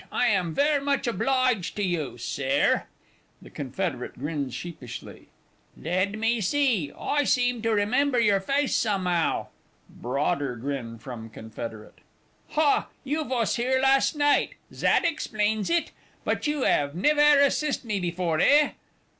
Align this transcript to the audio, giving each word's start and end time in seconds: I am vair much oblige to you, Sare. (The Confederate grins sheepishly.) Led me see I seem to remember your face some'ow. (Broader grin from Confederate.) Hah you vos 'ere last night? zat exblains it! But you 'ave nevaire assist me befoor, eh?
I 0.11 0.29
am 0.29 0.55
vair 0.55 0.81
much 0.81 1.05
oblige 1.05 1.75
to 1.75 1.83
you, 1.83 2.17
Sare. 2.17 2.87
(The 3.39 3.51
Confederate 3.51 4.17
grins 4.17 4.51
sheepishly.) 4.55 5.27
Led 5.79 6.17
me 6.17 6.41
see 6.41 6.91
I 6.99 7.23
seem 7.23 7.61
to 7.61 7.69
remember 7.69 8.19
your 8.19 8.39
face 8.39 8.75
some'ow. 8.75 9.49
(Broader 9.87 10.55
grin 10.55 10.97
from 10.97 11.29
Confederate.) 11.29 11.99
Hah 12.53 12.87
you 13.03 13.23
vos 13.23 13.59
'ere 13.59 13.79
last 13.79 14.15
night? 14.15 14.55
zat 14.73 15.05
exblains 15.05 15.69
it! 15.69 15.91
But 16.23 16.47
you 16.47 16.65
'ave 16.65 16.97
nevaire 16.97 17.39
assist 17.39 17.85
me 17.85 17.99
befoor, 17.99 18.39
eh? 18.39 18.71